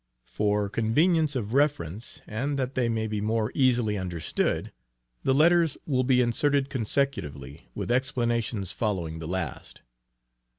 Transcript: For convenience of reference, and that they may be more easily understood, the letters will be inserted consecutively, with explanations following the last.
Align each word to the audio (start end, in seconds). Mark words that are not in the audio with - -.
For 0.25 0.67
convenience 0.67 1.35
of 1.35 1.53
reference, 1.53 2.23
and 2.25 2.57
that 2.57 2.73
they 2.73 2.89
may 2.89 3.05
be 3.05 3.21
more 3.21 3.51
easily 3.53 3.99
understood, 3.99 4.73
the 5.23 5.31
letters 5.35 5.77
will 5.85 6.03
be 6.03 6.21
inserted 6.21 6.71
consecutively, 6.71 7.67
with 7.75 7.91
explanations 7.91 8.71
following 8.71 9.19
the 9.19 9.27
last. 9.27 9.83